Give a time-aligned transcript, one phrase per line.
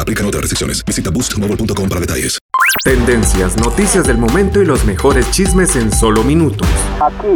[0.00, 0.84] Aplican otras restricciones.
[0.84, 2.38] Visita boostmobile.com para detalles.
[2.84, 6.66] Tendencias, noticias del momento y los mejores chismes en solo minutos.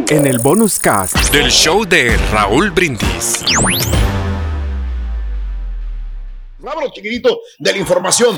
[0.09, 3.45] En el bonus cast del show de Raúl Brindis.
[6.59, 8.35] Vámonos, chiquitito, de la información.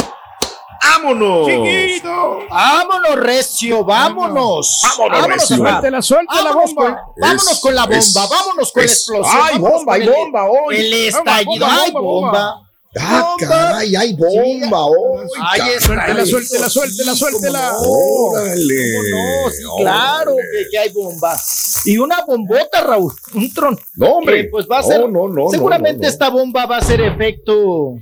[0.82, 1.46] ¡Vámonos!
[1.46, 2.38] Chiquito.
[2.50, 3.84] ¡Vámonos, Recio!
[3.84, 4.82] ¡Vámonos!
[4.98, 5.56] Vámonos, Recio.
[5.58, 6.96] Suéltela, suelta la Vámonos bomba.
[6.96, 9.40] con- vámonos con la bomba, es- vámonos con la explosión.
[9.42, 10.76] ¡Ay, bomba, hay el- bomba hoy!
[10.76, 11.66] El Bomba, estallido.
[11.66, 12.65] bomba, ¡Ay, bomba, bomba!
[12.98, 15.26] Ah, caray, hay bomba hoy.
[15.40, 17.72] Ay, Suéltela, suéltela, suéltela, suéltela.
[17.78, 18.92] Órale.
[19.10, 19.50] ¿Cómo no?
[19.50, 21.38] Sí, claro que, que hay bomba.
[21.84, 23.12] Y una bombota, Raúl.
[23.34, 23.78] Un tron.
[23.96, 24.44] No, hombre.
[24.44, 25.08] Que, pues va a No, ser.
[25.10, 26.08] no, no, seguramente no, no.
[26.08, 27.98] esta bomba va a ser efecto.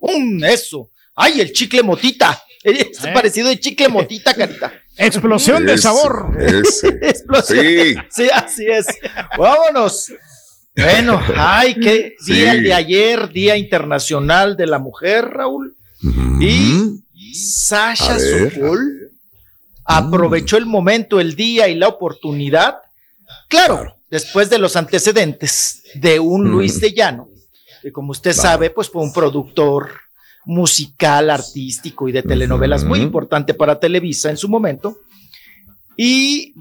[0.00, 0.88] Un eso.
[1.14, 2.42] ¡Ay, el chicle motita!
[2.64, 3.12] Es ¿Eh?
[3.14, 4.72] parecido de chicle motita, carita.
[4.96, 6.36] Explosión de sabor.
[7.02, 7.64] Explosión.
[7.64, 7.94] Sí.
[8.10, 8.86] Sí, así es.
[9.38, 10.12] Vámonos.
[10.78, 15.76] Bueno, ay, qué día el de ayer, Día Internacional de la Mujer, Raúl.
[16.40, 17.02] Y
[17.34, 18.16] Sasha.
[18.18, 19.10] Sokol
[19.84, 22.76] aprovechó el momento, el día y la oportunidad.
[23.48, 27.28] Claro, después de los antecedentes de un Luis de Llano,
[27.82, 29.90] que como usted sabe, pues fue un productor
[30.44, 35.00] musical, artístico y de telenovelas muy importante para Televisa en su momento.
[35.96, 36.54] Y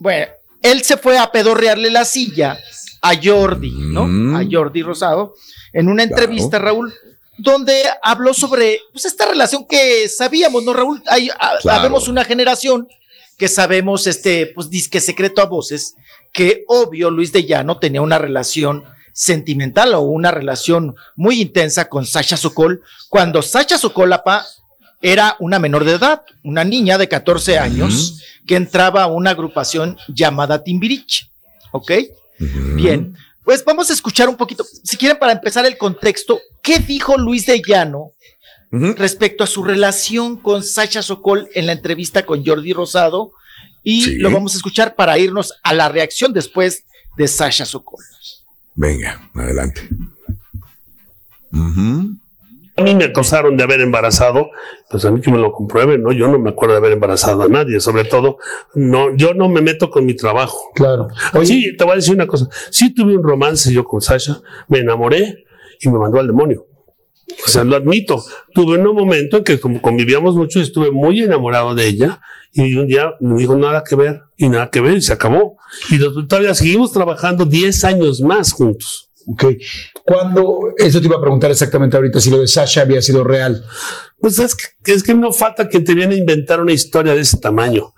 [0.00, 0.26] bueno,
[0.62, 2.58] él se fue a pedorrearle la silla
[3.02, 4.36] a Jordi, ¿no?
[4.38, 5.34] A Jordi Rosado,
[5.72, 6.94] en una entrevista, Raúl,
[7.36, 11.02] donde habló sobre pues, esta relación que sabíamos, ¿no, Raúl?
[11.08, 11.80] Hay, a- Claro.
[11.80, 12.88] habemos una generación
[13.36, 15.96] que sabemos, este, pues, disque secreto a voces,
[16.32, 22.06] que obvio Luis de Llano tenía una relación sentimental o una relación muy intensa con
[22.06, 24.46] Sasha Sokol, cuando Sasha Sokol, apa,
[25.00, 29.98] era una menor de edad, una niña de 14 años que entraba a una agrupación
[30.08, 31.28] llamada Timbiriche.
[31.72, 31.90] ¿Ok?
[32.74, 37.16] Bien, pues vamos a escuchar un poquito, si quieren, para empezar el contexto, ¿qué dijo
[37.18, 38.12] Luis de Llano
[38.70, 43.32] respecto a su relación con Sasha Sokol en la entrevista con Jordi Rosado?
[43.82, 44.14] Y Sí.
[44.16, 46.84] lo vamos a escuchar para irnos a la reacción después
[47.16, 48.02] de Sasha Sokol.
[48.74, 49.88] Venga, adelante.
[52.82, 54.50] A mí me acusaron de haber embarazado,
[54.90, 56.10] pues a mí que me lo comprueben, ¿no?
[56.10, 58.38] Yo no me acuerdo de haber embarazado a nadie, sobre todo,
[58.74, 60.70] no, yo no me meto con mi trabajo.
[60.74, 61.08] Claro.
[61.44, 62.48] Sí, te voy a decir una cosa.
[62.70, 65.44] Sí tuve un romance yo con Sasha, me enamoré
[65.80, 66.66] y me mandó al demonio.
[67.46, 68.22] O sea, lo admito.
[68.52, 72.20] Tuve un momento en que como convivíamos mucho, estuve muy enamorado de ella
[72.52, 75.56] y un día me dijo nada que ver y nada que ver y se acabó.
[75.88, 79.11] Y todavía seguimos trabajando 10 años más juntos.
[79.26, 79.44] Ok.
[80.04, 83.64] Cuando, eso te iba a preguntar exactamente ahorita si lo de Sasha había sido real.
[84.18, 87.20] Pues es que, es que no falta quien te viene a inventar una historia de
[87.20, 87.92] ese tamaño.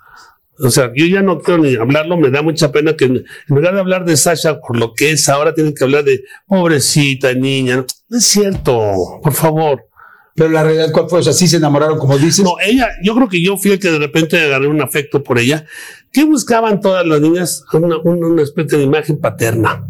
[0.57, 3.73] O sea, yo ya no quiero ni hablarlo, me da mucha pena que en lugar
[3.73, 7.77] de hablar de Sasha por lo que es, ahora tienen que hablar de pobrecita niña.
[7.77, 9.89] No, No es cierto, por favor.
[10.33, 11.19] Pero la realidad, ¿cuál fue?
[11.19, 12.43] O sea, sí se enamoraron, como dices.
[12.43, 15.39] No, ella, yo creo que yo fui el que de repente agarré un afecto por
[15.39, 15.65] ella.
[16.11, 17.63] ¿Qué buscaban todas las niñas?
[17.71, 19.87] Una, una, una especie de imagen paterna.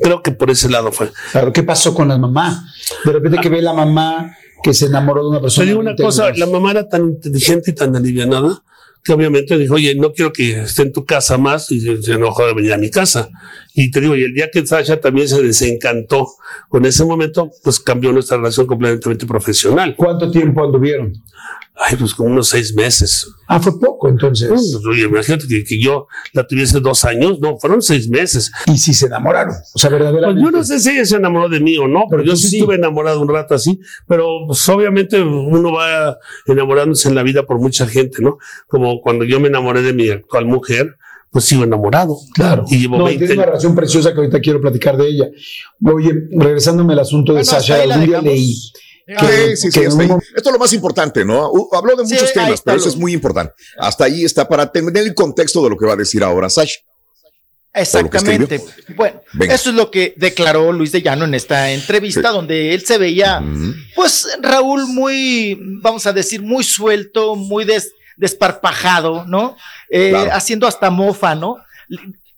[0.00, 1.10] Creo que por ese lado fue.
[1.32, 2.66] Claro, ¿qué pasó con la mamá?
[3.04, 5.66] De repente que ve la mamá que se enamoró de una Te persona.
[5.66, 8.62] digo una cosa, la mamá era tan inteligente y tan alivianada
[9.04, 12.12] que obviamente dijo, oye, no quiero que esté en tu casa más y se, se
[12.12, 13.28] enojó de venir a mi casa.
[13.74, 16.28] Y te digo, y el día que Sasha también se desencantó
[16.68, 19.96] con ese momento, pues cambió nuestra relación completamente profesional.
[19.96, 21.14] ¿Cuánto tiempo anduvieron?
[21.84, 23.28] Ay, pues como unos seis meses.
[23.48, 24.48] Ah, fue poco entonces.
[24.48, 28.52] Pues, oye, imagínate que, que yo la tuviese dos años, no, fueron seis meses.
[28.66, 30.40] Y si se enamoraron, o sea, verdaderamente.
[30.40, 32.32] Pues yo no sé si ella se enamoró de mí o no, pero, Pero yo
[32.32, 32.58] tú sí, sí.
[32.58, 37.58] estuve enamorado un rato así, pero pues obviamente uno va enamorándose en la vida por
[37.58, 38.38] mucha gente, ¿no?
[38.68, 40.96] Como cuando yo me enamoré de mi actual mujer,
[41.32, 42.16] pues sigo enamorado.
[42.34, 42.64] Claro.
[42.68, 45.30] Y llevo no, 20 tiene una relación preciosa que ahorita quiero platicar de ella.
[45.84, 48.72] Oye, regresándome al asunto de Bueno, Sasha, algún día dejamos.
[49.06, 50.06] Leí Sí, sí, sí, que hasta ahí.
[50.08, 51.50] uno- Esto es lo más importante, ¿no?
[51.50, 53.52] Uh, Habló de muchos temas, pero eso es muy importante.
[53.78, 56.80] Hasta ahí está para tener el contexto de lo que va a decir ahora Sasha.
[57.74, 58.60] Exactamente.
[58.96, 59.54] Bueno, Venga.
[59.54, 62.34] eso es lo que declaró Luis de Llano en esta entrevista, Sí.
[62.34, 63.42] donde él se veía,
[63.96, 69.56] pues Raúl, muy, vamos a decir, muy suelto, muy des- desparpajado, ¿no?
[69.90, 70.30] Eh, Claro.
[70.34, 71.56] Haciendo hasta mofa, ¿no?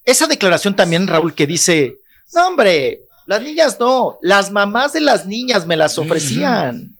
[0.04, 1.96] Esa declaración también, Raúl, que dice,
[2.32, 6.96] no, hombre, las niñas no, las mamás de las niñas me las ofrecían.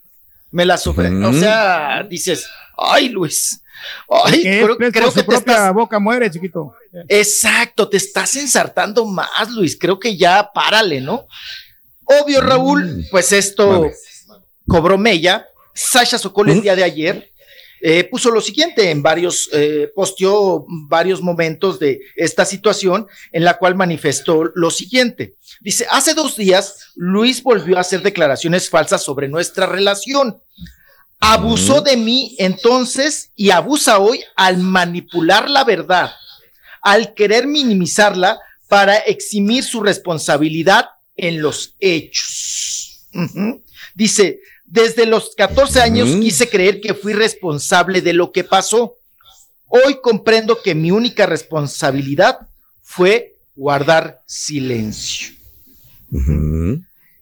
[0.50, 1.24] Me las ofrecían.
[1.24, 3.60] O sea, dices, ay, Luis.
[4.08, 6.74] Ay, creo, creo que su te propia estás, boca muere, chiquito.
[7.08, 9.76] Exacto, te estás ensartando más, Luis.
[9.78, 11.26] Creo que ya párale, ¿no?
[12.04, 13.94] Obvio, Raúl, pues esto Vale.
[14.66, 15.46] cobró mella.
[15.74, 17.32] Sasha Sokol el día de ayer
[17.86, 23.58] eh, puso lo siguiente en varios, eh, posteó varios momentos de esta situación en la
[23.58, 25.34] cual manifestó lo siguiente.
[25.60, 30.40] Dice, hace dos días Luis volvió a hacer declaraciones falsas sobre nuestra relación.
[31.20, 36.10] Abusó de mí entonces y abusa hoy al manipular la verdad,
[36.80, 40.86] al querer minimizarla para eximir su responsabilidad
[41.16, 43.10] en los hechos.
[43.94, 48.96] Dice, desde los 14 años quise creer que fui responsable de lo que pasó.
[49.66, 52.38] Hoy comprendo que mi única responsabilidad
[52.82, 55.34] fue guardar silencio.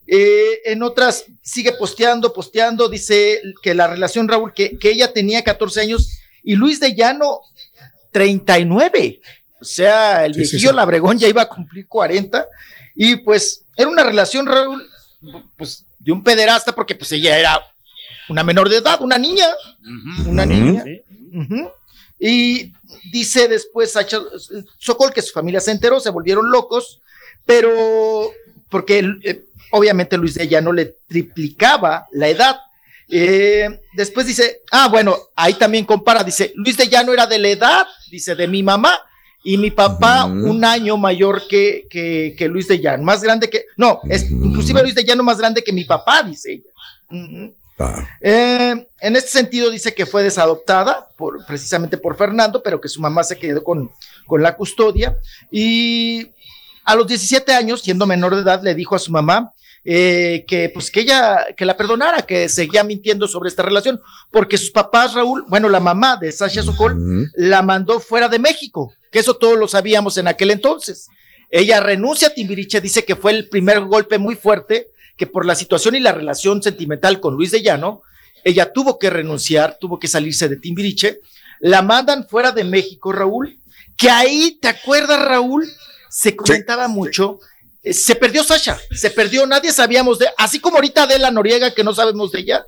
[0.05, 5.43] Eh, en otras sigue posteando, posteando, dice que la relación, Raúl, que, que ella tenía
[5.43, 7.39] 14 años y Luis de Llano
[8.11, 9.21] 39.
[9.61, 10.75] O sea, el Sí, sí, viejillo sí.
[10.75, 12.45] Labregón ya iba a cumplir 40
[12.95, 14.87] y pues era una relación, Raúl,
[15.57, 17.61] pues de un pederasta porque pues ella era
[18.29, 19.47] una menor de edad, una niña,
[20.25, 20.83] una niña.
[22.19, 22.71] Y
[23.11, 24.19] dice después Sacha
[24.77, 26.99] Sokol que su familia se enteró, se volvieron locos,
[27.45, 28.31] pero
[28.69, 32.59] porque eh, obviamente Luis de Llano le triplicaba la edad.
[33.09, 37.49] Eh, después dice, ah, bueno, ahí también compara, dice, Luis de Llano era de la
[37.49, 38.99] edad, dice, de mi mamá,
[39.43, 43.65] y mi papá un año mayor que, que, que Luis de Llano, más grande que,
[43.77, 46.69] no, es inclusive Luis de Llano más grande que mi papá, dice ella.
[47.79, 52.87] Ah, Eh, en este sentido dice que fue desadoptada por, precisamente por Fernando, pero que
[52.87, 53.91] su mamá se quedó con,
[54.25, 55.17] con la custodia.
[55.51, 56.27] Y
[56.85, 59.51] a los 17 años, siendo menor de edad, le dijo a su mamá
[59.85, 63.99] eh, que pues que ella, que la perdonara, que seguía mintiendo sobre esta relación,
[64.31, 68.93] porque sus papás, Raúl, bueno, la mamá de Sasha Sokol, la mandó fuera de México,
[69.13, 71.07] que eso todos lo sabíamos en aquel entonces.
[71.49, 75.53] Ella renuncia a Timbiriche, dice que fue el primer golpe muy fuerte, que por la
[75.53, 78.01] situación y la relación sentimental con Luis de Llano,
[78.43, 81.19] ella tuvo que renunciar, tuvo que salirse de Timbiriche,
[81.59, 83.59] la mandan fuera de México, Raúl,
[83.95, 85.69] que ahí, ¿te acuerdas, Raúl?
[86.09, 87.39] Se comentaba mucho,
[87.83, 91.75] eh, se perdió Sasha, se perdió, nadie sabíamos de, así como ahorita de la Noriega
[91.75, 92.65] que no sabemos de ella,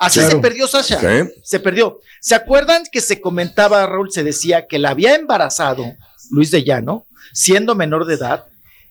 [0.00, 0.32] así Claro.
[0.34, 0.98] se perdió Sasha
[1.44, 2.00] se perdió.
[2.20, 5.84] ¿Se acuerdan que se comentaba, Raúl, se decía que la había embarazado
[6.30, 8.46] Luis de Llano, siendo menor de edad,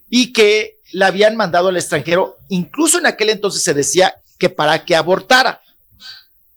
[0.10, 2.38] y que la habían mandado al extranjero?
[2.48, 5.62] Incluso en aquel entonces se decía que para que abortara,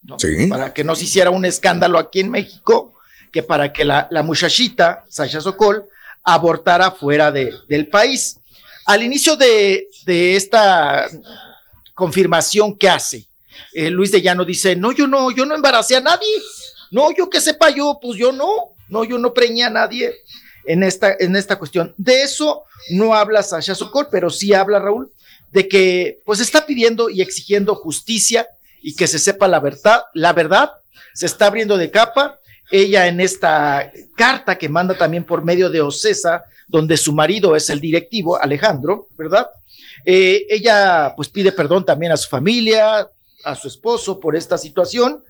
[0.03, 0.19] ¿no?
[0.19, 0.47] Sí.
[0.47, 2.95] para que no se hiciera un escándalo aquí en México,
[3.33, 5.87] que para que la, la muchachita, Sasha Sokol,
[6.23, 8.39] abortara fuera de- del país.
[8.85, 11.07] Al inicio de, de esta
[11.95, 13.27] confirmación que hace,
[13.73, 16.29] eh, Luis de Llano dice, no, yo no, yo no embaracé a nadie,
[16.91, 20.15] no, yo que sepa yo, pues yo no, no, yo no preñé a nadie
[20.67, 21.95] en esta, en esta cuestión.
[21.97, 25.11] De eso no habla Sasha Sokol, pero sí habla Raúl,
[25.53, 28.49] de que pues está pidiendo y exigiendo justicia
[28.83, 30.73] y que se sepa la verdad, la verdad,
[31.15, 32.39] se está abriendo de capa.
[32.71, 37.69] Ella en esta carta que manda también por medio de Ocesa, donde su marido es
[37.71, 39.47] el directivo, Alejandro, ¿verdad?
[40.05, 43.07] Eh, ella pues pide perdón también a su familia,
[43.45, 45.23] a su esposo por esta situación,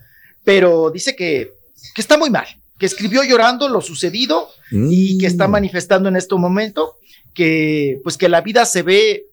[0.45, 1.53] pero dice que,
[1.95, 2.47] que está muy mal,
[2.79, 5.51] que escribió llorando lo sucedido y que está Mm.
[5.53, 6.97] manifestando en este momento
[7.35, 9.25] que pues que la vida se ve,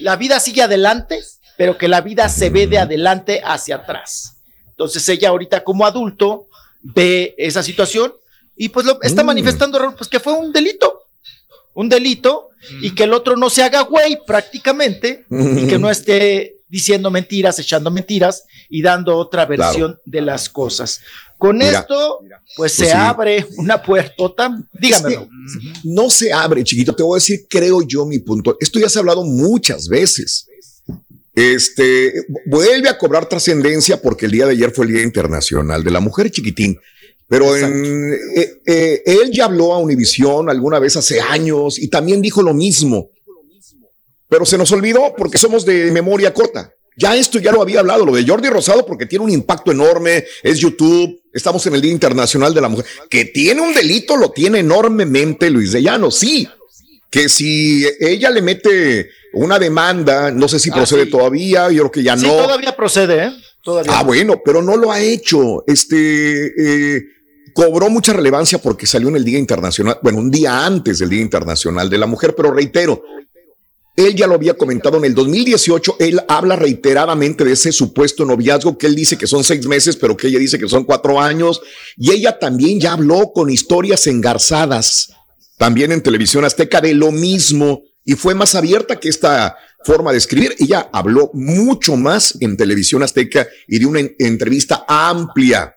[0.00, 1.20] la vida sigue adelante,
[1.56, 4.36] pero que la vida se ve de adelante hacia atrás.
[4.70, 6.46] Entonces ella ahorita como adulto
[6.82, 8.12] ve esa situación
[8.56, 9.26] y pues lo está Mm.
[9.26, 11.04] manifestando Raúl, pues que fue un delito,
[11.74, 12.48] un delito
[12.82, 17.58] y que el otro no se haga güey prácticamente y que no esté diciendo mentiras,
[17.58, 21.00] echando mentiras y dando otra versión de las cosas.
[21.36, 22.92] Con Mira, esto, pues, pues se sí.
[22.92, 24.56] abre una puertota.
[24.72, 25.28] Dígame, Es que Raúl.
[25.84, 26.94] no se abre, chiquito.
[26.94, 28.56] Te voy a decir, creo yo, mi punto.
[28.60, 30.46] Esto ya se ha hablado muchas veces.
[31.34, 32.12] Este
[32.46, 36.00] vuelve a cobrar trascendencia porque el día de ayer fue el Día Internacional de la
[36.00, 36.78] Mujer, chiquitín.
[37.28, 42.20] Pero en, eh, eh, él ya habló a Univisión alguna vez hace años y también
[42.20, 43.10] dijo lo mismo.
[44.30, 46.72] Pero se nos olvidó porque somos de memoria corta.
[46.96, 50.24] Ya esto ya lo había hablado, lo de Jordi Rosado, porque tiene un impacto enorme,
[50.42, 54.30] es YouTube, estamos en el Día Internacional de la Mujer, que tiene un delito, lo
[54.32, 56.48] tiene enormemente Luis de Llano, sí,
[57.10, 61.10] que si ella le mete una demanda, no sé si Ah, procede sí.
[61.10, 62.36] todavía, yo creo que ya Sí, no.
[62.36, 63.32] todavía procede, ¿eh?
[63.62, 63.92] Todavía.
[63.98, 65.62] Ah, bueno, pero no lo ha hecho.
[65.66, 67.02] Este eh,
[67.54, 71.20] cobró mucha relevancia porque salió en el Día Internacional, bueno, un día antes del Día
[71.20, 73.02] Internacional de la Mujer, pero reitero,
[73.96, 78.78] él ya lo había comentado en el 2018, él habla reiteradamente de ese supuesto noviazgo
[78.78, 81.60] que él dice que son seis meses, pero que ella dice que son cuatro años,
[81.96, 85.12] y ella también ya habló con historias engarzadas,
[85.58, 90.18] también en televisión azteca, de lo mismo, y fue más abierta que esta forma de
[90.18, 90.54] escribir.
[90.58, 95.76] Ella habló mucho más en televisión azteca y de una en- entrevista amplia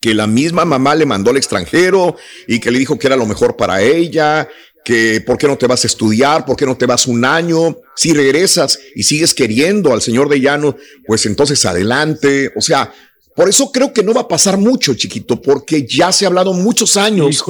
[0.00, 2.16] que la misma mamá le mandó al extranjero
[2.46, 4.48] y que le dijo que era lo mejor para ella,
[4.86, 7.76] que por qué no te vas a estudiar, por qué no te vas un año,
[7.96, 10.76] si regresas y sigues queriendo al señor de Llano,
[11.08, 12.94] pues entonces adelante, o sea,
[13.34, 16.52] por eso creo que no va a pasar mucho, chiquito, porque ya se ha hablado
[16.52, 17.42] muchos años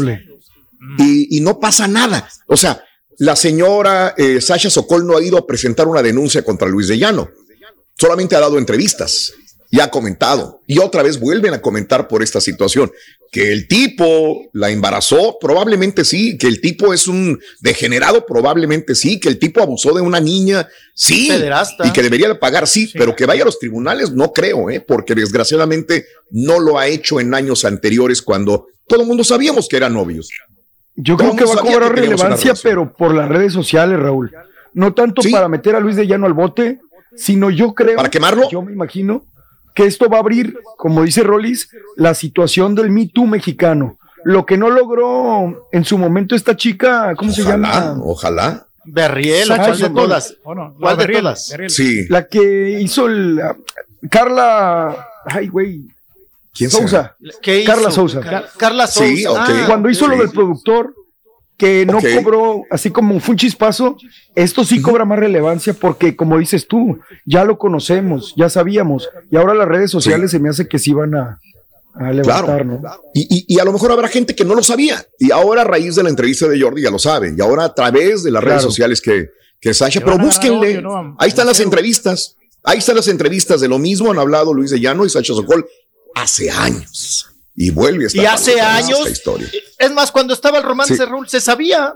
[0.99, 2.27] y, y no pasa nada.
[2.47, 2.83] O sea,
[3.19, 6.97] la señora eh, Sasha Sokol no ha ido a presentar una denuncia contra Luis de
[6.97, 7.29] Llano.
[7.99, 9.35] Solamente ha dado entrevistas
[9.71, 10.63] y ha comentado.
[10.67, 12.91] Y otra vez vuelven a comentar por esta situación.
[13.37, 16.39] Que el tipo la embarazó, probablemente sí.
[16.39, 19.21] Que el tipo es un degenerado, probablemente sí.
[19.21, 21.29] Que el tipo abusó de una niña, sí.
[21.29, 21.87] Pederasta.
[21.87, 22.91] Y que debería de pagar, sí.
[22.95, 24.81] Pero que vaya a los tribunales, no creo, ¿eh?
[24.81, 29.77] porque desgraciadamente no lo ha hecho en años anteriores cuando todo el mundo sabíamos que
[29.77, 30.31] eran novios.
[30.95, 34.33] Yo Todo creo que va a cobrar relevancia, pero por las redes sociales, Raúl.
[34.73, 35.31] No tanto Sí.
[35.31, 36.79] para meter a Luis de Llano al bote,
[37.15, 37.97] sino yo creo.
[37.97, 38.49] ¿Para quemarlo?
[38.51, 39.27] Yo me imagino
[39.77, 43.99] que esto va a abrir, como dice Rolis, la situación del Me Too mexicano.
[44.25, 47.97] Lo que no logró en su momento esta chica, ¿cómo se llama?
[48.03, 48.67] ojalá.
[48.89, 50.37] Berriel, Sacha ¿cuál de todas?
[50.43, 51.49] ¿Cuál No, de Berriel, todas?
[51.51, 51.71] Berriel.
[51.71, 52.07] Sí.
[52.09, 53.41] La que hizo el.
[54.11, 55.07] Carla.
[55.27, 55.83] Ay, güey.
[56.55, 56.71] ¿Quién?
[56.71, 57.17] Sousa.
[57.43, 57.73] ¿Qué hizo?
[57.73, 58.21] Carla Sousa.
[58.21, 59.09] Car- Carla Sousa.
[59.15, 59.37] Sí, ok.
[59.39, 60.95] Ah, Cuando hizo lo del productor,
[61.57, 63.97] que no cobró, así como fue un chispazo,
[64.35, 69.37] esto sí cobra más relevancia porque, como dices tú, ya lo conocemos, ya sabíamos, y
[69.37, 71.41] ahora las redes sociales se me hace que sí van a,
[71.95, 72.83] a levantar, ¿no?
[73.15, 75.03] Y, y- y a lo mejor habrá gente que no lo sabía.
[75.19, 77.35] Y ahora a raíz de la entrevista de Jordi ya lo sabe.
[77.37, 80.75] Y ahora a través de las redes sociales que, que Sasha, pero búsquenle.
[81.19, 82.37] Ahí están las entrevistas.
[82.65, 84.11] Ahí están las entrevistas de lo mismo.
[84.11, 85.67] Han hablado Luis de Llano y Sasha Sokol
[86.15, 87.31] hace años.
[87.57, 89.49] Y vuelve a estar Y hace años, esta historia.
[89.79, 91.03] es más, cuando estaba el romance, Sí.
[91.05, 91.95] Raúl, se sabía,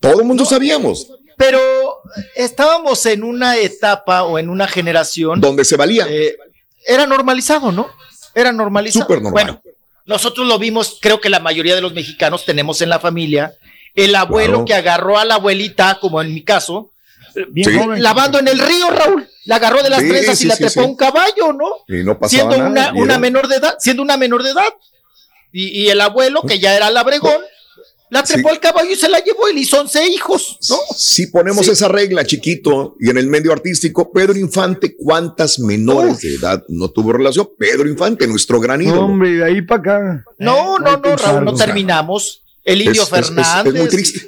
[0.00, 1.60] Todo el mundo sabíamos pero
[2.34, 6.06] estábamos en una etapa o en una generación, donde se valía.
[6.08, 6.34] eh,
[6.86, 7.88] era normalizado, ¿no?
[8.34, 9.04] Era normalizado.
[9.04, 9.44] Súper normal.
[9.44, 9.62] Bueno,
[10.06, 13.54] nosotros lo vimos, creo que la mayoría de los mexicanos tenemos en la familia
[13.94, 14.64] el abuelo Claro.
[14.64, 16.90] que agarró a la abuelita, como en mi caso,
[17.50, 17.78] Bien Sí.
[17.78, 18.02] joven.
[18.02, 19.28] lavando en el río, Raúl.
[19.44, 21.66] La agarró de las Sí, trenzas sí, y la sí, trepó un caballo, ¿no?
[21.88, 22.90] y no pasaba siendo nada.
[22.90, 24.64] una, y una era- menor de edad, siendo una menor de edad.
[25.52, 27.40] Y, y el abuelo, que ya era labregón,
[28.10, 28.54] la trepó Sí.
[28.54, 30.76] al caballo y se la llevó y le hizo 11 hijos, ¿no?
[30.96, 31.72] Si ponemos Sí.
[31.72, 36.88] esa regla, chiquito, y en el medio artístico, Pedro Infante, ¿cuántas menores de edad no
[36.90, 37.48] tuvo relación?
[37.58, 39.06] Pedro Infante, nuestro gran ídolo.
[39.06, 40.24] Hombre, de ahí para acá.
[40.38, 42.42] No, Eh, no, no, Raúl, no terminamos.
[42.64, 43.88] El Indio Es- es- es- es muy Fernández.
[43.90, 44.26] triste.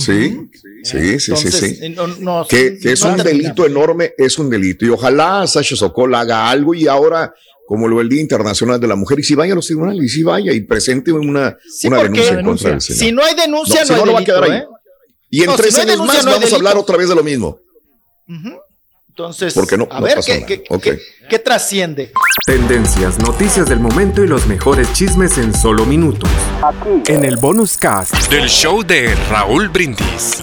[0.00, 1.78] Sí, sí, sí, sí, Entonces, sí.
[1.84, 4.84] eh, no- no- Que, que es un delito enorme, es un delito.
[4.84, 7.32] Y ojalá Sasha Sokol haga algo y ahora,
[7.66, 10.08] como lo del Día Internacional de la Mujer, y si vaya a los tribunales, y
[10.08, 13.04] si vaya y presente una, Sí, una denuncia en contra del Senado.
[13.04, 14.52] Si no hay denuncia, No, no, si hay va a quedar ahí.
[14.58, 14.64] ¿eh?
[15.30, 17.24] Y en si tres hay años denuncia, más vamos a hablar otra vez de lo
[17.24, 17.58] mismo.
[18.28, 18.58] Ujú.
[19.16, 20.98] Entonces, no- a no ver qué, qué- qué-
[21.30, 22.10] qué trasciende.
[22.44, 26.28] Tendencias, noticias del momento y los mejores chismes en solo minutos.
[27.06, 30.42] En el bonus cast del show de Raúl Brindis.